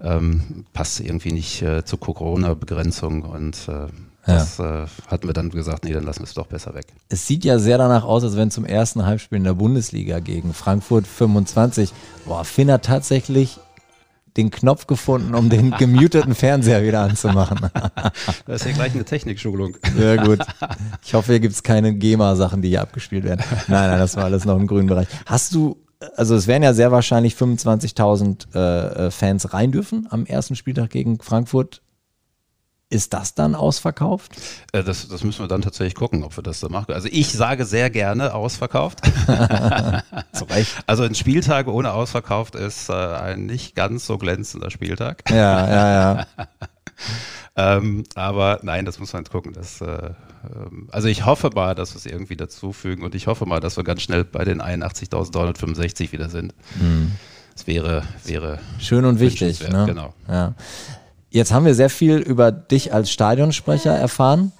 [0.00, 3.68] ähm, passte irgendwie nicht äh, zur Corona-Begrenzung und
[4.26, 4.82] das ja.
[4.82, 6.86] äh, hatten wir dann gesagt, nee, dann lassen wir es doch besser weg.
[7.08, 10.52] Es sieht ja sehr danach aus, als wenn zum ersten Heimspiel in der Bundesliga gegen
[10.52, 11.92] Frankfurt 25,
[12.24, 13.60] boah, Finn hat tatsächlich
[14.36, 17.58] den Knopf gefunden, um den gemuteten Fernseher wieder anzumachen.
[18.46, 19.76] Das ist ja gleich eine Technikschulung.
[19.98, 20.40] Ja gut.
[21.04, 23.42] Ich hoffe, hier gibt es keine GEMA-Sachen, die hier abgespielt werden.
[23.68, 25.08] Nein, nein, das war alles noch im grünen Bereich.
[25.26, 25.76] Hast du,
[26.16, 30.90] also es werden ja sehr wahrscheinlich 25.000 äh, äh, Fans rein dürfen am ersten Spieltag
[30.90, 31.82] gegen Frankfurt.
[32.88, 34.36] Ist das dann ausverkauft?
[34.72, 36.94] Äh, das, das, müssen wir dann tatsächlich gucken, ob wir das so machen.
[36.94, 39.00] Also ich sage sehr gerne ausverkauft.
[40.86, 45.28] Also ein Spieltag ohne ausverkauft ist äh, ein nicht ganz so glänzender Spieltag.
[45.30, 46.26] Ja, ja, ja.
[47.56, 49.52] ähm, aber nein, das muss man jetzt gucken.
[49.52, 50.10] Das, äh,
[50.44, 53.76] ähm, also ich hoffe mal, dass wir es irgendwie dazufügen und ich hoffe mal, dass
[53.76, 56.54] wir ganz schnell bei den 81.365 wieder sind.
[56.78, 57.12] Mhm.
[57.54, 59.66] Das wäre, wäre schön und wichtig.
[59.68, 59.86] Ne?
[59.86, 60.14] Genau.
[60.28, 60.54] Ja.
[61.36, 64.52] Jetzt haben wir sehr viel über dich als Stadionsprecher erfahren.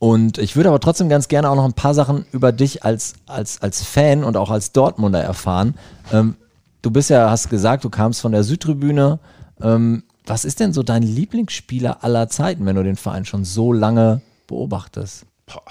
[0.00, 3.14] Und ich würde aber trotzdem ganz gerne auch noch ein paar Sachen über dich als,
[3.26, 5.74] als, als Fan und auch als Dortmunder erfahren.
[6.12, 6.34] Ähm,
[6.82, 9.20] du bist ja, hast gesagt, du kamst von der Südtribüne.
[9.62, 13.72] Ähm, was ist denn so dein Lieblingsspieler aller Zeiten, wenn du den Verein schon so
[13.72, 15.24] lange beobachtest?
[15.46, 15.62] Boah,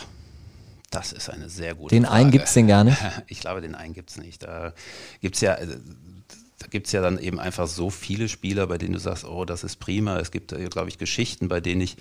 [0.92, 2.16] das ist eine sehr gute den Frage.
[2.16, 2.98] Den einen gibt es den gar nicht?
[3.28, 4.44] Ich glaube, den einen gibt es nicht.
[4.44, 4.72] Da
[5.20, 5.68] gibt es ja, äh,
[6.64, 9.44] da gibt es ja dann eben einfach so viele Spieler, bei denen du sagst, oh,
[9.44, 10.20] das ist prima.
[10.20, 11.98] Es gibt, äh, glaube ich, Geschichten, bei denen ich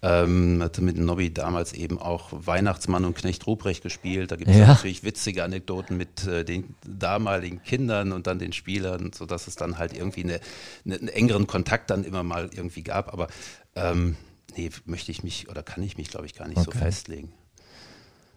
[0.00, 4.30] ähm, hatte mit Nobby damals eben auch Weihnachtsmann und Knecht Ruprecht gespielt.
[4.30, 4.68] Da gibt es ja.
[4.68, 9.76] natürlich witzige Anekdoten mit äh, den damaligen Kindern und dann den Spielern, sodass es dann
[9.78, 10.40] halt irgendwie eine,
[10.84, 13.12] eine, einen engeren Kontakt dann immer mal irgendwie gab.
[13.12, 13.28] Aber
[13.74, 14.16] ähm,
[14.56, 16.70] nee, möchte ich mich oder kann ich mich, glaube ich, gar nicht okay.
[16.72, 17.32] so festlegen.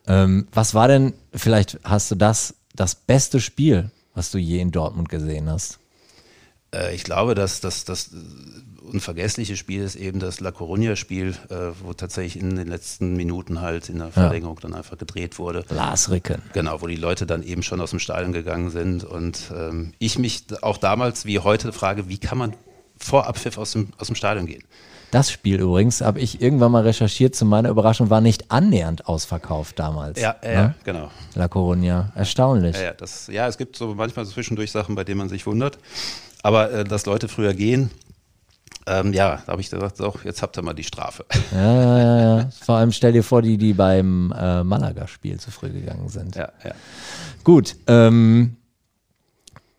[0.07, 4.71] Ähm, was war denn, vielleicht hast du das, das beste Spiel, was du je in
[4.71, 5.79] Dortmund gesehen hast?
[6.73, 8.11] Äh, ich glaube, dass das, das
[8.81, 13.89] unvergessliche Spiel ist eben das La Coruña-Spiel, äh, wo tatsächlich in den letzten Minuten halt
[13.89, 14.61] in der Verlängerung ja.
[14.63, 15.63] dann einfach gedreht wurde.
[15.69, 16.41] Lars Ricken.
[16.53, 19.03] Genau, wo die Leute dann eben schon aus dem Stadion gegangen sind.
[19.03, 22.55] Und ähm, ich mich auch damals wie heute frage, wie kann man
[23.03, 24.63] vor Abpfiff aus dem, aus dem Stadion gehen?
[25.11, 29.77] Das Spiel übrigens, habe ich irgendwann mal recherchiert, zu meiner Überraschung war nicht annähernd ausverkauft
[29.77, 30.19] damals.
[30.19, 30.75] Ja, ja, ja ne?
[30.85, 31.11] genau.
[31.35, 32.77] La Coruña, erstaunlich.
[32.77, 35.79] Ja, ja, das, ja, es gibt so manchmal zwischendurch Sachen, bei denen man sich wundert.
[36.43, 37.91] Aber äh, dass Leute früher gehen,
[38.87, 41.25] ähm, ja, da habe ich gesagt, so, jetzt habt ihr mal die Strafe.
[41.51, 42.49] Ja, ja, ja, ja.
[42.61, 46.35] Vor allem stell dir vor, die, die beim äh, Malaga-Spiel zu früh gegangen sind.
[46.35, 46.71] Ja, ja.
[47.43, 48.55] Gut, ähm,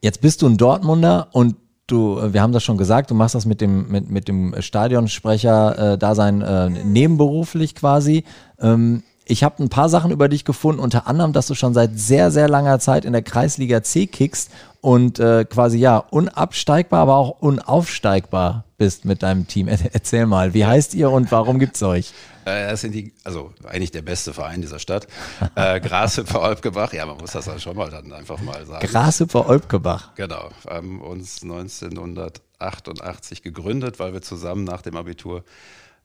[0.02, 1.56] jetzt bist du ein Dortmunder und
[1.87, 4.55] du, äh, wir haben das schon gesagt, du machst das mit dem, mit, mit dem
[4.59, 8.25] Stadionsprecher-Dasein äh, äh, nebenberuflich quasi.
[8.61, 11.99] Ähm, ich habe ein paar Sachen über dich gefunden, unter anderem, dass du schon seit
[11.99, 17.16] sehr, sehr langer Zeit in der Kreisliga C kickst und äh, quasi ja unabsteigbar, aber
[17.16, 19.68] auch unaufsteigbar bist mit deinem Team.
[19.92, 22.12] Erzähl mal, wie heißt ihr und warum gibt es euch?
[22.44, 25.07] Äh, das sind die, also eigentlich der beste Verein dieser Stadt.
[25.55, 28.87] Äh, Grashüpfer Olpgebach, ja, man muss das dann schon mal dann einfach mal sagen.
[28.87, 30.14] Grashüpfer Olpgebach.
[30.14, 35.44] Genau, haben uns 1988 gegründet, weil wir zusammen nach dem Abitur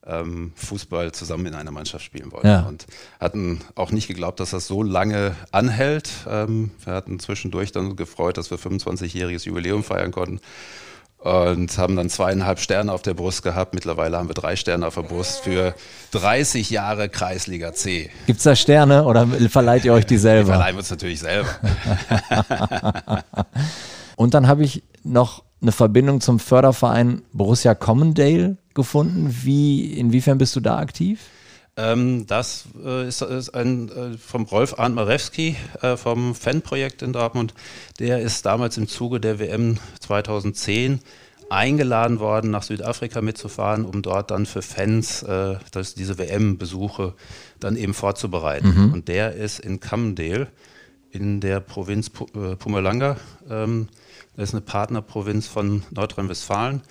[0.06, 2.48] ähm, Fußball zusammen in einer Mannschaft spielen wollten.
[2.48, 2.62] Ja.
[2.62, 2.88] Und
[3.20, 6.10] hatten auch nicht geglaubt, dass das so lange anhält.
[6.28, 10.40] Ähm, wir hatten zwischendurch dann gefreut, dass wir 25-jähriges Jubiläum feiern konnten
[11.28, 13.74] und haben dann zweieinhalb Sterne auf der Brust gehabt.
[13.74, 15.76] Mittlerweile haben wir drei Sterne auf der Brust für
[16.12, 18.10] 30 Jahre Kreisliga C.
[18.26, 20.48] Gibt es da Sterne oder verleiht ihr euch die selber?
[20.48, 21.50] Wir verleihen uns natürlich selber.
[24.16, 29.36] und dann habe ich noch eine Verbindung zum Förderverein Borussia Commondale gefunden.
[29.44, 31.20] Wie, inwiefern bist du da aktiv?
[31.78, 37.14] Ähm, das äh, ist, ist, ein äh, vom Rolf Arndt Marewski äh, vom Fanprojekt in
[37.14, 37.54] Dortmund.
[38.00, 41.00] Der ist damals im Zuge der WM 2010
[41.50, 47.14] eingeladen worden, nach Südafrika mitzufahren, um dort dann für Fans äh, das, diese WM-Besuche
[47.60, 48.74] dann eben vorzubereiten.
[48.76, 48.94] Mhm.
[48.94, 50.48] Und der ist in Camdale
[51.12, 53.18] in der Provinz P äh, Pumalanga.
[53.50, 53.88] Ähm,
[54.36, 56.82] das ist eine Partnerprovinz von Nordrhein-Westfalen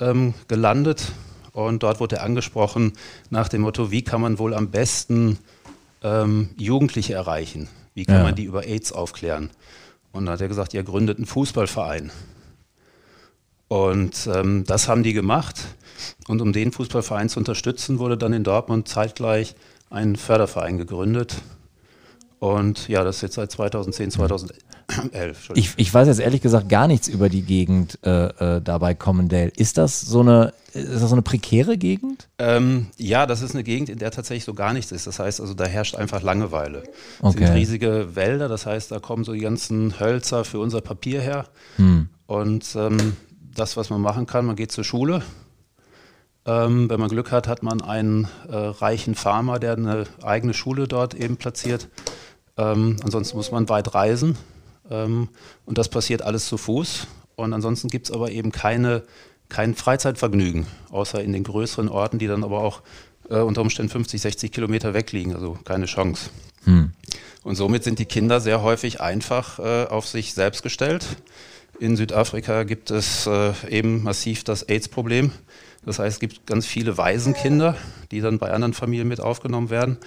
[0.00, 1.12] ähm, gelandet
[1.56, 2.92] und dort wurde er angesprochen
[3.30, 5.38] nach dem Motto, wie kann man wohl am besten
[6.02, 8.22] ähm, Jugendliche erreichen, Wie kann Ja.
[8.24, 9.48] man die über AIDS aufklären?
[10.12, 12.12] Und dann hat er gesagt, ihr gründet einen Fußballverein.
[13.68, 15.60] Und ähm, das haben die gemacht.
[16.28, 19.54] Und um den Fußballverein zu unterstützen, wurde dann in Dortmund zeitgleich
[19.88, 21.36] ein Förderverein gegründet.
[22.38, 24.62] Und ja, das ist jetzt seit 2010, 2011.
[24.88, 25.56] Entschuldigung.
[25.56, 29.48] Ich, ich weiß jetzt ehrlich gesagt gar nichts über die Gegend äh, äh, dabei Commondale.
[29.56, 32.28] Ist das so eine, ist das so eine prekäre Gegend?
[32.38, 35.06] Ähm, ja, das ist eine Gegend, in der tatsächlich so gar nichts ist.
[35.06, 36.82] Das heißt also, da herrscht einfach Langeweile.
[37.18, 37.46] Es Okay.
[37.46, 41.46] sind riesige Wälder, das heißt, da kommen so die ganzen Hölzer für unser Papier her.
[41.76, 42.08] Hm.
[42.26, 43.16] Und ähm,
[43.54, 45.22] das, was man machen kann, man geht zur Schule.
[46.44, 50.86] Ähm, wenn man Glück hat, hat man einen äh, reichen Farmer, der eine eigene Schule
[50.86, 51.88] dort eben platziert.
[52.56, 54.36] Ähm, ansonsten muss man weit reisen.
[54.90, 55.28] Ähm,
[55.64, 57.06] und das passiert alles zu Fuß.
[57.36, 59.02] Und ansonsten gibt es aber eben keine,
[59.48, 62.82] kein Freizeitvergnügen, außer in den größeren Orten, die dann aber auch
[63.28, 65.34] äh, unter Umständen 50, 60 Kilometer weg liegen.
[65.34, 66.30] Also keine Chance.
[67.42, 71.06] Und somit sind die Kinder sehr häufig einfach äh, auf sich selbst gestellt.
[71.78, 75.30] In Südafrika gibt es äh, eben massiv das AIDS-Problem.
[75.84, 77.76] Das heißt, es gibt ganz viele Waisenkinder,
[78.10, 79.98] die dann bei anderen Familien mit aufgenommen werden.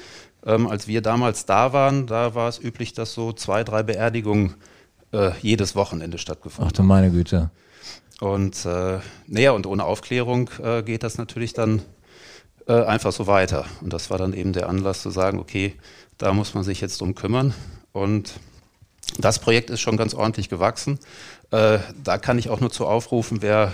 [0.45, 4.55] Ähm, als wir damals da waren, da war es üblich, dass so zwei, drei Beerdigungen
[5.11, 7.49] äh, jedes Wochenende stattgefunden Ach du meine Güte.
[8.21, 11.81] und äh, naja, und ohne Aufklärung äh, geht das natürlich dann
[12.67, 13.65] äh, einfach so weiter.
[13.81, 15.75] Und das war dann eben der Anlass zu sagen, okay,
[16.17, 17.53] da muss man sich jetzt drum kümmern.
[17.91, 18.33] Und
[19.17, 20.99] das Projekt ist schon ganz ordentlich gewachsen.
[21.51, 23.73] Äh, da kann ich auch nur zu aufrufen, wer,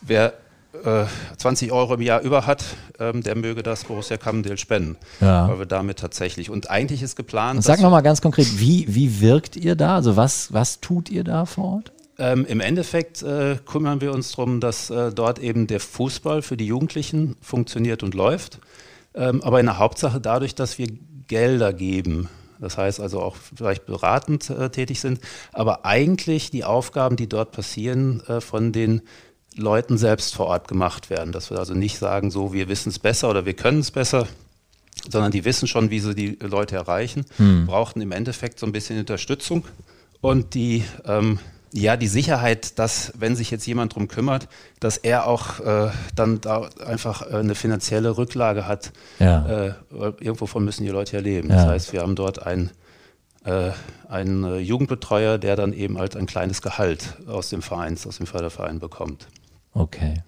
[0.00, 0.34] wer
[0.84, 1.04] äh,
[1.36, 2.64] 20 Euro im Jahr über hat,
[2.98, 4.96] ähm, der möge das Borussia Kammendale spenden.
[5.20, 5.48] Ja.
[5.48, 9.20] Weil wir damit tatsächlich, und eigentlich ist geplant, Und sag nochmal ganz konkret, wie, wie
[9.20, 9.96] wirkt ihr da?
[9.96, 11.92] Also was, was tut ihr da vor Ort?
[12.18, 16.56] Ähm, Im Endeffekt äh, kümmern wir uns darum, dass äh, dort eben der Fußball für
[16.56, 18.60] die Jugendlichen funktioniert und läuft.
[19.14, 20.86] Ähm, aber in der Hauptsache dadurch, dass wir
[21.26, 22.28] Gelder geben.
[22.60, 25.20] Das heißt also auch vielleicht beratend äh, tätig sind,
[25.52, 29.02] aber eigentlich die Aufgaben, die dort passieren, äh, von den
[29.56, 31.32] Leuten selbst vor Ort gemacht werden.
[31.32, 34.26] Dass wir also nicht sagen, so wir wissen es besser oder wir können es besser,
[35.10, 37.24] sondern die wissen schon, wie sie die Leute erreichen,
[37.66, 39.64] brauchten im Endeffekt so ein bisschen Unterstützung
[40.20, 41.38] und die, ähm,
[41.72, 44.48] ja, die Sicherheit, dass, wenn sich jetzt jemand drum kümmert,
[44.80, 48.92] dass er auch äh, dann da einfach äh, eine finanzielle Rücklage hat.
[49.18, 49.66] Ja.
[49.66, 51.48] Äh, irgendwovon müssen die Leute ja leben.
[51.48, 51.70] Das Ja.
[51.70, 52.70] heißt, wir haben dort einen,
[53.44, 53.72] äh,
[54.10, 58.78] äh, Jugendbetreuer, der dann eben halt ein kleines Gehalt aus dem Vereins, aus dem Förderverein
[58.78, 59.26] bekommt.
[59.74, 60.22] Okay.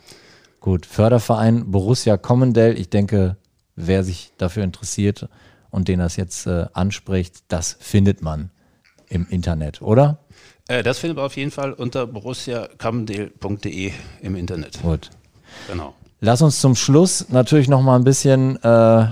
[0.61, 0.85] Gut.
[0.85, 2.75] Förderverein Borussia Commondale.
[2.75, 3.37] Ich denke,
[3.77, 5.29] wer sich dafür interessiert
[5.71, 8.51] und den das jetzt äh, anspricht, das findet man
[9.09, 10.19] im Internet, oder?
[10.69, 14.83] Äh, das findet man auf jeden Fall unter borussiakammendale.de im Internet.
[14.83, 15.11] Gut.
[15.69, 15.95] Genau.
[16.21, 19.07] Lass uns zum Schluss natürlich noch mal ein bisschen äh,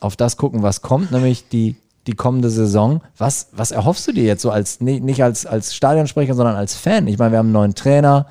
[0.00, 3.00] auf das gucken, was kommt, nämlich die, die kommende Saison.
[3.16, 7.06] Was, was erhoffst du dir jetzt so als, nicht als, als Stadionsprecher, sondern als Fan?
[7.06, 8.26] Ich meine, wir haben einen neuen Trainer.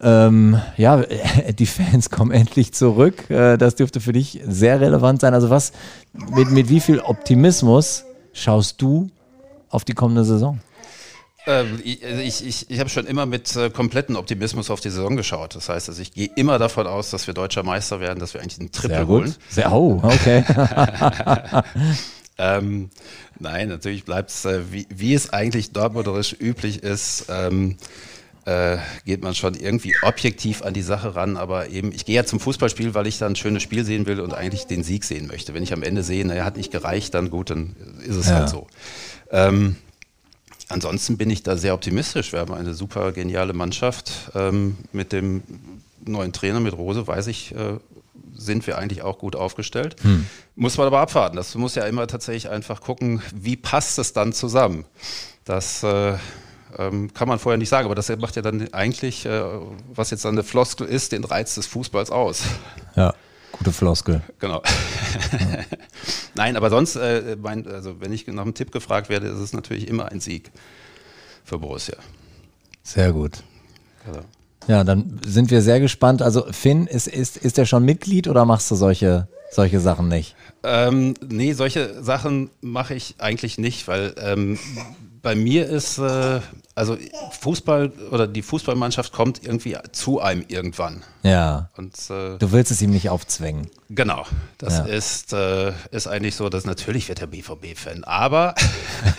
[0.00, 1.02] Ähm, ja,
[1.58, 3.28] die Fans kommen endlich zurück.
[3.30, 5.34] Äh, das dürfte für dich sehr relevant sein.
[5.34, 5.72] Also was,
[6.12, 9.10] mit, mit wie viel Optimismus schaust du
[9.70, 10.60] auf die kommende Saison?
[11.46, 14.90] Ähm, ich also ich, ich, ich habe schon immer mit äh, kompletten Optimismus auf die
[14.90, 15.54] Saison geschaut.
[15.54, 18.40] Das heißt, also ich gehe immer davon aus, dass wir deutscher Meister werden, dass wir
[18.40, 19.34] eigentlich einen Triple holen.
[19.48, 20.44] Sehr, oh, okay.
[22.38, 22.90] Ähm,
[23.40, 27.76] nein, natürlich bleibt es, äh, wie, wie es eigentlich dortmunderisch üblich ist, ähm,
[28.48, 31.36] äh, geht man schon irgendwie objektiv an die Sache ran.
[31.36, 34.20] Aber eben, ich gehe ja zum Fußballspiel, weil ich dann ein schönes Spiel sehen will
[34.20, 35.52] und eigentlich den Sieg sehen möchte.
[35.54, 38.36] Wenn ich am Ende sehe, naja, hat nicht gereicht, dann gut, dann ist es Ja.
[38.36, 38.66] halt so.
[39.30, 39.76] Ähm,
[40.70, 42.32] Ansonsten bin ich da sehr optimistisch.
[42.32, 44.12] Wir haben eine super geniale Mannschaft.
[44.34, 45.42] Ähm, mit dem
[46.04, 47.78] neuen Trainer, mit Rose, weiß ich, äh,
[48.36, 49.96] sind wir eigentlich auch gut aufgestellt.
[50.56, 51.36] Muss man aber abwarten.
[51.36, 54.84] Das muss ja immer tatsächlich einfach gucken, wie passt es dann zusammen.
[55.46, 56.18] Das äh,
[56.76, 59.42] ähm, kann man vorher nicht sagen, aber das macht ja dann eigentlich, äh,
[59.94, 62.42] was jetzt dann eine Floskel ist, den Reiz des Fußballs aus.
[62.96, 63.14] Ja,
[63.52, 64.22] gute Floskel.
[64.38, 64.62] Genau.
[66.34, 69.52] Nein, aber sonst, äh, mein, also wenn ich nach einem Tipp gefragt werde, ist es
[69.52, 70.50] natürlich immer ein Sieg
[71.44, 71.96] für Borussia.
[72.82, 73.42] Sehr gut.
[74.06, 74.20] Also,
[74.66, 76.22] Ja, dann sind wir sehr gespannt.
[76.22, 80.34] Also Finn, ist, ist, ist der schon Mitglied oder machst du solche, solche Sachen nicht?
[80.64, 84.58] ähm, nee, solche Sachen mache ich eigentlich nicht, weil ähm,
[85.28, 86.40] bei mir ist, äh,
[86.74, 86.96] also
[87.40, 91.02] Fußball oder die Fußballmannschaft kommt irgendwie zu einem irgendwann.
[91.22, 91.68] Ja.
[91.76, 93.68] Und äh, Du willst es ihm nicht aufzwängen.
[93.90, 94.24] Genau,
[94.56, 94.84] das Ja.
[94.86, 98.54] ist, äh, ist eigentlich so, dass natürlich wird er BVB-Fan, aber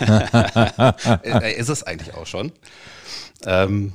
[0.00, 2.50] er ist es eigentlich auch schon.
[3.46, 3.92] Ähm,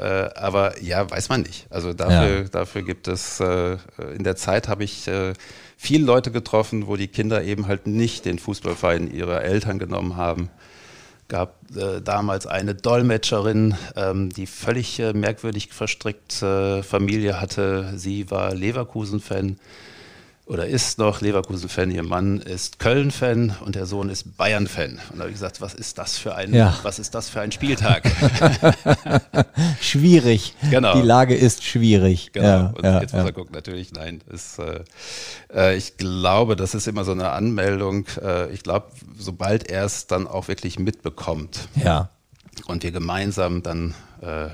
[0.00, 1.66] Äh, aber ja, weiß man nicht.
[1.70, 2.44] Also dafür, ja.
[2.44, 3.76] dafür gibt es, äh,
[4.16, 5.32] in der Zeit habe ich äh,
[5.78, 10.50] viele Leute getroffen, wo die Kinder eben halt nicht den Fußballverein ihrer Eltern genommen haben
[11.28, 17.92] gab äh, damals eine Dolmetscherin, ähm, die völlig äh, merkwürdig verstrickte Familie hatte.
[17.96, 19.58] Sie war Leverkusen-Fan
[20.48, 24.98] oder ist noch Leverkusen-Fan, ihr Mann ist Köln-Fan und der Sohn ist Bayern-Fan.
[25.10, 26.74] Und da habe ich gesagt, was ist das für ein, ja.
[26.82, 28.10] was ist das für ein Spieltag?
[29.80, 30.54] schwierig.
[30.70, 30.94] Genau.
[30.94, 32.32] Die Lage ist schwierig.
[32.32, 32.46] Genau.
[32.46, 34.84] Ja, und ja, jetzt muss er gucken, natürlich, nein, ist, äh,
[35.54, 38.06] äh, ich glaube, das ist immer so eine Anmeldung.
[38.22, 38.86] Äh, ich glaube,
[39.18, 42.08] sobald er es dann auch wirklich mitbekommt ja.
[42.66, 44.48] und wir gemeinsam dann äh,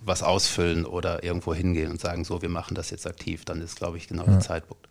[0.00, 3.76] was ausfüllen oder irgendwo hingehen und sagen, so, wir machen das jetzt aktiv, dann ist,
[3.76, 4.87] glaube ich, genau der Zeitpunkt.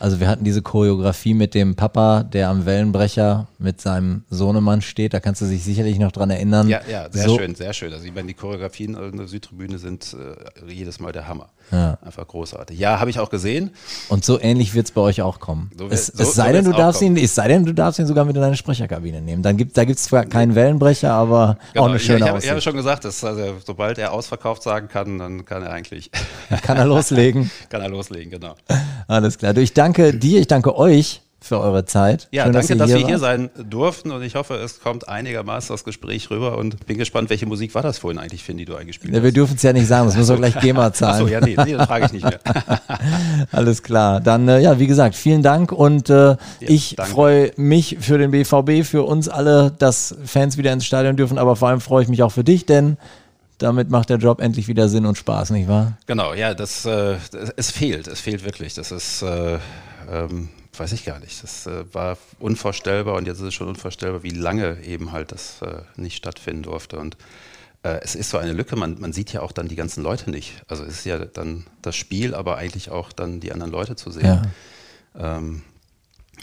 [0.00, 5.12] Also wir hatten diese Choreografie mit dem Papa, der am Wellenbrecher mit seinem Sohnemann steht.
[5.12, 6.68] Da kannst du dich sicherlich noch dran erinnern.
[6.68, 7.36] Ja, ja, sehr so.
[7.36, 7.92] schön, sehr schön.
[7.92, 11.48] Also ich meine, die Choreografien in der Südtribüne sind äh, jedes Mal der Hammer.
[11.70, 11.98] Ja.
[12.02, 12.78] Einfach großartig.
[12.78, 13.70] Ja, habe ich auch gesehen.
[14.08, 15.70] Und so ähnlich wird es bei euch auch kommen.
[15.76, 18.06] So es, so, es, sei denn, du darfst ihn, es sei denn, du darfst ihn
[18.06, 19.42] sogar mit in deine Sprecherkabine nehmen.
[19.42, 21.84] Dann gibt, da gibt es zwar keinen Wellenbrecher, aber genau.
[21.84, 24.88] auch eine schöne ja, Ich habe hab schon gesagt, dass, also, sobald er ausverkauft sagen
[24.88, 26.10] kann, dann kann er eigentlich.
[26.62, 27.50] kann er loslegen.
[27.68, 28.54] kann er loslegen, genau.
[29.06, 29.54] Alles klar.
[29.54, 32.28] Du, ich danke dir, ich danke euch für eure Zeit.
[32.32, 35.72] Ja, Schön, danke, dass, dass wir hier sein durften und ich hoffe, es kommt einigermaßen
[35.72, 38.74] das Gespräch rüber und bin gespannt, welche Musik war das vorhin eigentlich, Finn, die du
[38.74, 39.24] eingespielt ja, hast?
[39.24, 41.22] Wir dürfen es ja nicht sagen, das müssen wir gleich GEMA zahlen.
[41.22, 42.40] Achso, ja, nee, nee das frage ich nicht mehr.
[43.52, 44.20] Alles klar.
[44.20, 48.32] Dann, äh, ja, wie gesagt, vielen Dank und äh, ja, ich freue mich für den
[48.32, 52.08] BVB, für uns alle, dass Fans wieder ins Stadion dürfen, aber vor allem freue ich
[52.08, 52.96] mich auch für dich, denn
[53.58, 55.98] damit macht der Job endlich wieder Sinn und Spaß, nicht wahr?
[56.06, 57.16] Genau, ja, das, äh,
[57.56, 58.74] es fehlt, es fehlt wirklich.
[58.74, 59.58] Das ist, äh,
[60.10, 61.42] ähm, weiß ich gar nicht.
[61.42, 65.60] Das äh, war unvorstellbar und jetzt ist es schon unvorstellbar, wie lange eben halt das
[65.62, 66.98] äh, nicht stattfinden durfte.
[66.98, 67.16] Und
[67.82, 70.30] äh, es ist so eine Lücke, man, man sieht ja auch dann die ganzen Leute
[70.30, 70.62] nicht.
[70.68, 74.10] Also es ist ja dann das Spiel, aber eigentlich auch dann die anderen Leute zu
[74.10, 74.24] sehen.
[74.24, 75.38] Ja.
[75.38, 75.62] Ähm,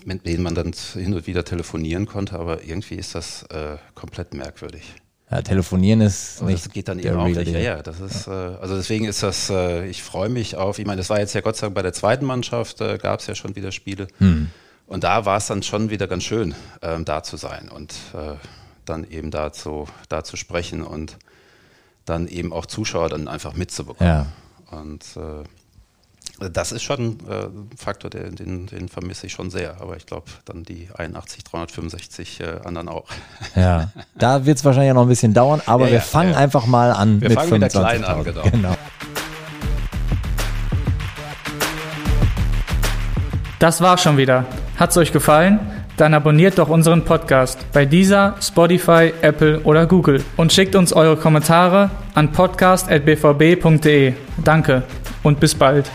[0.03, 4.33] mit denen man dann hin und wieder telefonieren konnte, aber irgendwie ist das äh, komplett
[4.33, 4.93] merkwürdig.
[5.31, 6.65] Ja, telefonieren ist Aber nicht.
[6.65, 7.47] Das geht dann eben auch nicht.
[7.47, 8.53] Ja, ja, das ist, ja.
[8.53, 11.33] Äh, also deswegen ist das, äh, ich freue mich auf, ich meine, das war jetzt
[11.33, 14.07] ja Gott sei Dank bei der zweiten Mannschaft, äh, gab es ja schon wieder Spiele.
[14.19, 14.49] Hm.
[14.87, 17.95] Und da war es dann schon wieder ganz schön, ähm, da zu sein und
[18.85, 21.17] dann eben da zu, da zu sprechen und
[22.05, 24.27] dann eben auch Zuschauer dann einfach mitzubekommen.
[24.69, 24.77] Ja.
[24.79, 25.03] Und
[26.39, 29.79] das ist schon äh, ein Faktor, den, den, den, vermisse ich schon sehr.
[29.79, 33.05] Aber ich glaube, dann die 81, 365 äh, anderen auch.
[33.55, 36.37] Ja, da wird es wahrscheinlich noch ein bisschen dauern, aber ja, wir ja, fangen ja.
[36.37, 38.43] einfach mal an wir mit fangen 25 klein an, genau.
[38.43, 38.75] genau.
[43.59, 44.45] Das war schon wieder.
[44.77, 45.59] Hat's euch gefallen?
[45.97, 51.15] Dann abonniert doch unseren Podcast bei dieser, Spotify, Apple oder Google und schickt uns eure
[51.15, 54.13] Kommentare an podcast.bvb.de.
[54.43, 54.83] Danke
[55.23, 55.89] und bis bald.